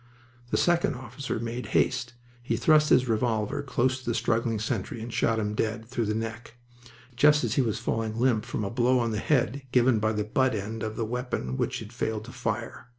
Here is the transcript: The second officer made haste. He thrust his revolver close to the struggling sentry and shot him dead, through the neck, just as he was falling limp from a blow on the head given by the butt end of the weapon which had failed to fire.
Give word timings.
The 0.49 0.57
second 0.57 0.95
officer 0.95 1.39
made 1.39 1.67
haste. 1.77 2.13
He 2.41 2.57
thrust 2.57 2.89
his 2.89 3.07
revolver 3.07 3.61
close 3.61 3.99
to 3.99 4.05
the 4.05 4.15
struggling 4.15 4.57
sentry 4.57 4.99
and 4.99 5.13
shot 5.13 5.37
him 5.37 5.53
dead, 5.53 5.87
through 5.87 6.07
the 6.07 6.15
neck, 6.15 6.55
just 7.15 7.43
as 7.43 7.53
he 7.53 7.61
was 7.61 7.77
falling 7.77 8.19
limp 8.19 8.43
from 8.43 8.63
a 8.63 8.71
blow 8.71 8.97
on 8.97 9.11
the 9.11 9.19
head 9.19 9.61
given 9.71 9.99
by 9.99 10.13
the 10.13 10.23
butt 10.23 10.55
end 10.55 10.81
of 10.81 10.95
the 10.95 11.05
weapon 11.05 11.55
which 11.55 11.77
had 11.81 11.93
failed 11.93 12.25
to 12.25 12.31
fire. 12.31 12.87